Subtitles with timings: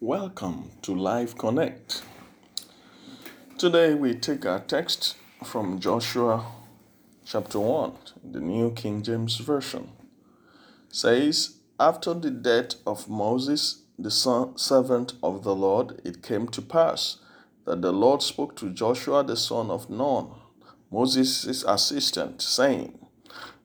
[0.00, 2.02] Welcome to Live Connect.
[3.56, 6.44] Today we take our text from Joshua
[7.24, 7.92] chapter 1,
[8.32, 9.92] the New King James Version.
[10.90, 16.48] It says, After the death of Moses, the son, servant of the Lord, it came
[16.48, 17.18] to pass
[17.64, 20.32] that the Lord spoke to Joshua the son of Nun,
[20.90, 22.98] Moses' assistant, saying,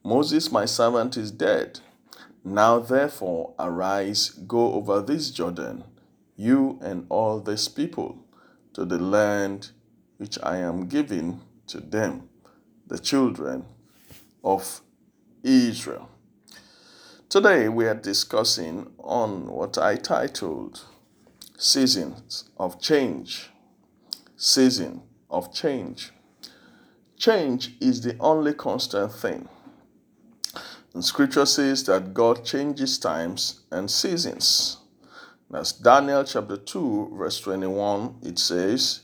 [0.04, 1.80] Moses, my servant, is dead.
[2.46, 5.84] Now therefore arise, go over this Jordan
[6.40, 8.18] you and all these people,
[8.74, 9.72] to the land
[10.18, 12.30] which I am giving to them,
[12.88, 13.66] the children
[14.42, 14.82] of
[15.44, 16.10] Israel.
[17.28, 20.86] Today we are discussing on what I titled
[21.58, 23.50] Seasons of Change.
[24.38, 26.12] Season of Change.
[27.18, 29.50] Change is the only constant thing.
[30.94, 34.79] And scripture says that God changes times and seasons.
[35.52, 38.18] That's Daniel chapter 2, verse 21.
[38.22, 39.02] It says,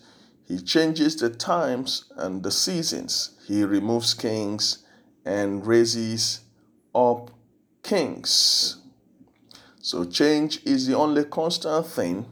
[0.47, 3.31] He changes the times and the seasons.
[3.47, 4.85] He removes kings
[5.25, 6.41] and raises
[6.93, 7.31] up
[7.81, 8.77] kings.
[9.81, 12.27] So change is the only constant thing,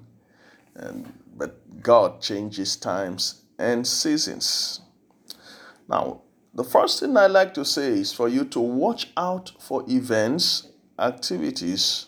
[0.76, 4.82] and, but God changes times and seasons.
[5.90, 6.22] Now,
[6.54, 10.68] the first thing I like to say is for you to watch out for events,
[11.00, 12.08] activities,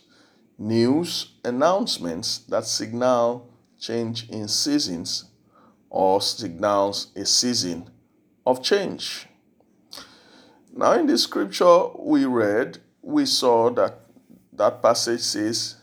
[0.58, 5.26] news announcements that signal change in seasons
[5.90, 7.90] or signals a season
[8.46, 9.28] of change.
[10.74, 14.00] Now, in the scripture we read, we saw that
[14.54, 15.76] that passage says,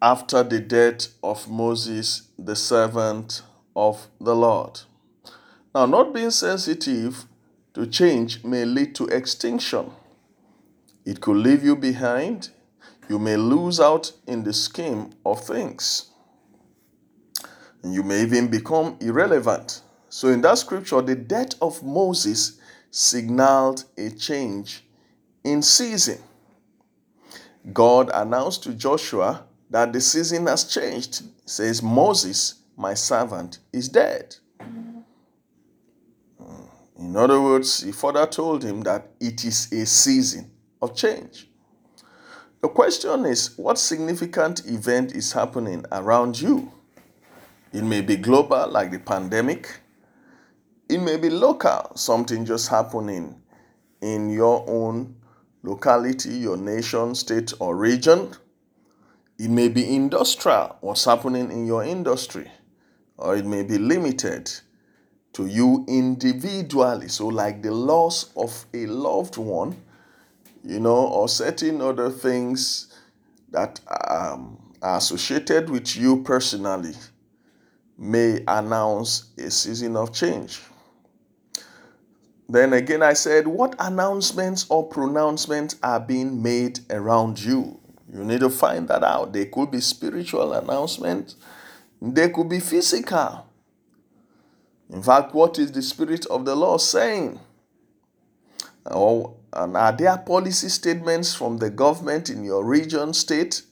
[0.00, 3.42] after the death of Moses, the servant
[3.76, 4.80] of the Lord.
[5.74, 7.24] Now, not being sensitive
[7.74, 9.92] to change may lead to extinction.
[11.04, 12.50] It could leave you behind.
[13.08, 16.10] You may lose out in the scheme of things.
[17.84, 19.82] You may even become irrelevant.
[20.08, 22.60] So, in that scripture, the death of Moses
[22.90, 24.84] signaled a change
[25.42, 26.18] in season.
[27.72, 31.22] God announced to Joshua that the season has changed.
[31.44, 34.36] Says, Moses, my servant, is dead.
[34.60, 35.06] Hmm.
[36.98, 40.51] In other words, he further told him that it is a season
[40.82, 41.48] of change.
[42.60, 46.72] The question is what significant event is happening around you?
[47.72, 49.80] It may be global, like the pandemic.
[50.88, 53.40] It may be local, something just happening
[54.02, 55.16] in your own
[55.62, 58.32] locality, your nation, state, or region.
[59.38, 62.50] It may be industrial, what's happening in your industry,
[63.16, 64.52] or it may be limited
[65.32, 67.08] to you individually.
[67.08, 69.76] So, like the loss of a loved one
[70.64, 72.94] you know, or certain other things
[73.50, 73.80] that
[74.10, 76.94] um, are associated with you personally
[77.98, 80.60] may announce a season of change.
[82.48, 87.80] Then again, I said, what announcements or pronouncements are being made around you?
[88.12, 89.32] You need to find that out.
[89.32, 91.36] They could be spiritual announcements,
[92.00, 93.46] they could be physical.
[94.90, 97.40] In fact, what is the Spirit of the Lord saying?
[98.84, 103.62] Or and are there policy statements from the government in your region, state,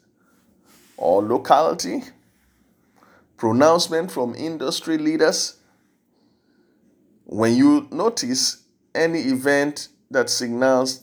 [0.97, 2.03] or locality?
[3.37, 5.57] Pronouncement from industry leaders?
[7.25, 8.65] When you notice
[8.95, 11.03] any event that signals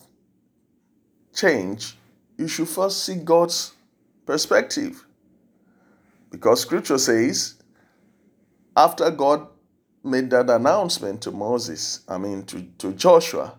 [1.33, 1.97] change,
[2.37, 3.73] you should first see God's
[4.25, 5.05] perspective.
[6.29, 7.55] Because scripture says,
[8.75, 9.47] after God
[10.03, 13.57] made that announcement to Moses, I mean to, to Joshua,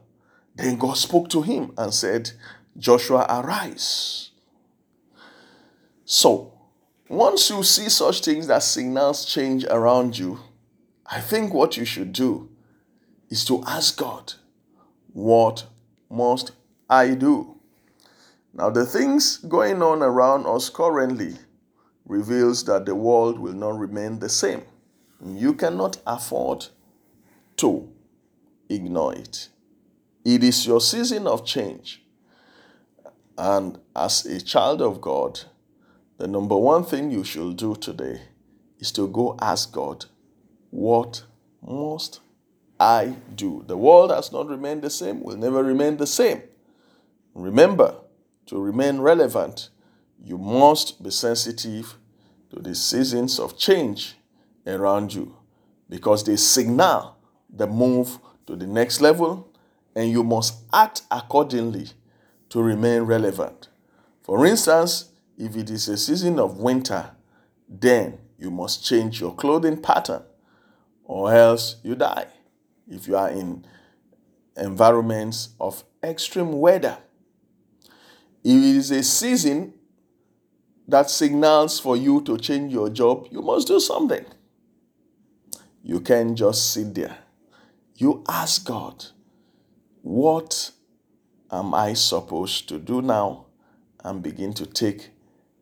[0.58, 2.32] then God spoke to him and said,
[2.76, 4.30] Joshua, arise.
[6.04, 6.52] So,
[7.08, 10.40] once you see such things that signals change around you,
[11.06, 12.50] I think what you should do
[13.30, 14.34] is to ask God,
[15.12, 15.66] What
[16.10, 16.52] must
[16.90, 17.54] I do?
[18.52, 21.34] Now, the things going on around us currently
[22.06, 24.62] reveals that the world will not remain the same.
[25.24, 26.66] You cannot afford
[27.58, 27.88] to
[28.68, 29.48] ignore it.
[30.28, 32.02] It is your season of change.
[33.38, 35.40] And as a child of God,
[36.18, 38.20] the number one thing you should do today
[38.78, 40.04] is to go ask God,
[40.68, 41.24] What
[41.66, 42.20] must
[42.78, 43.64] I do?
[43.66, 46.42] The world has not remained the same, will never remain the same.
[47.32, 47.94] Remember,
[48.48, 49.70] to remain relevant,
[50.22, 51.96] you must be sensitive
[52.50, 54.16] to the seasons of change
[54.66, 55.34] around you
[55.88, 57.16] because they signal
[57.48, 59.48] the move to the next level
[59.98, 61.88] and you must act accordingly
[62.48, 63.68] to remain relevant.
[64.22, 67.12] For instance, If it is a season of winter,
[67.68, 70.22] then you must change your clothing pattern
[71.04, 72.26] or else you die.
[72.88, 73.64] If you are in
[74.56, 76.98] environments of extreme weather,
[78.42, 79.74] if it is a season
[80.88, 84.24] that signals for you to change your job, you must do something.
[85.84, 87.16] You can't just sit there.
[87.94, 89.04] You ask God,
[90.08, 90.70] what
[91.50, 93.44] am I supposed to do now?
[94.02, 95.10] And begin to take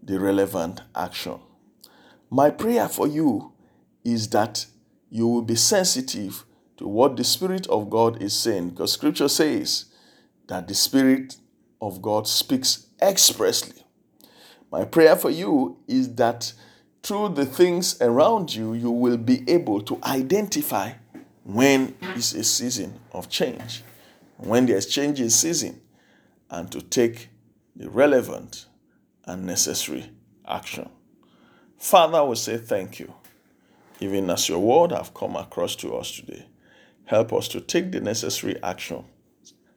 [0.01, 1.41] the relevant action.
[2.31, 3.53] My prayer for you
[4.05, 4.67] is that
[5.11, 6.45] you will be sensitive
[6.77, 9.87] to what the Spirit of God is saying, because Scripture says
[10.47, 11.39] that the Spirit
[11.81, 13.83] of God speaks expressly.
[14.71, 16.53] My prayer for you is that
[17.03, 20.93] through the things around you, you will be able to identify
[21.43, 23.83] when is a season of change,
[24.37, 25.81] when there's change in season,
[26.51, 27.29] and to take
[27.75, 28.67] the relevant
[29.25, 30.11] and necessary
[30.47, 30.89] action.
[31.79, 33.13] Father, we say thank you,
[34.01, 36.47] even as your word have come across to us today.
[37.05, 39.05] Help us to take the necessary action.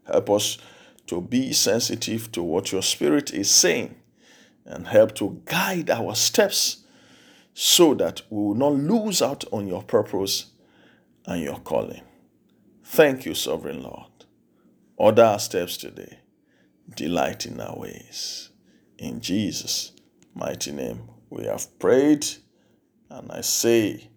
[0.05, 0.57] Help us
[1.07, 3.95] to be sensitive to what your spirit is saying
[4.65, 6.83] and help to guide our steps
[7.53, 10.47] so that we will not lose out on your purpose
[11.25, 12.01] and your calling.
[12.83, 14.08] Thank you, Sovereign Lord.
[14.99, 16.19] Order our steps today.
[16.93, 18.49] Delight in our ways.
[18.97, 19.93] In Jesus'
[20.35, 22.27] mighty name, we have prayed,
[23.09, 24.09] and I say,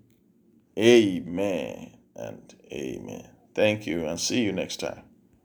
[0.76, 3.28] Amen and Amen.
[3.54, 5.04] Thank you, and see you next time.